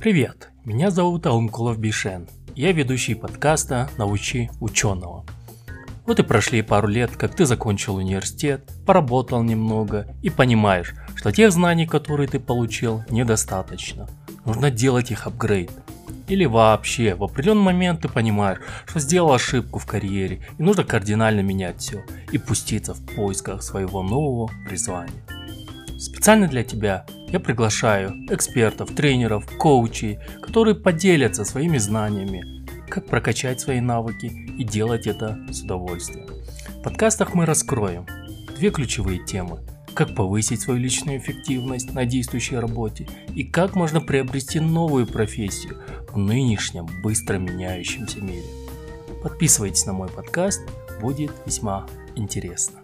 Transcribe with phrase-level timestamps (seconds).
[0.00, 2.28] Привет, меня зовут Аункулов Бишен.
[2.54, 5.24] Я ведущий подкаста «Научи ученого».
[6.06, 11.50] Вот и прошли пару лет, как ты закончил университет, поработал немного и понимаешь, что тех
[11.50, 14.08] знаний, которые ты получил, недостаточно.
[14.44, 15.72] Нужно делать их апгрейд.
[16.28, 21.40] Или вообще, в определенный момент ты понимаешь, что сделал ошибку в карьере и нужно кардинально
[21.40, 25.24] менять все и пуститься в поисках своего нового призвания.
[25.98, 33.80] Специально для тебя я приглашаю экспертов, тренеров, коучей, которые поделятся своими знаниями, как прокачать свои
[33.80, 36.28] навыки и делать это с удовольствием.
[36.80, 38.06] В подкастах мы раскроем
[38.56, 39.60] две ключевые темы–
[39.98, 45.78] как повысить свою личную эффективность на действующей работе и как можно приобрести новую профессию
[46.12, 48.46] в нынешнем быстро меняющемся мире.
[49.24, 50.60] Подписывайтесь на мой подкаст,
[51.00, 51.84] будет весьма
[52.14, 52.78] интересно.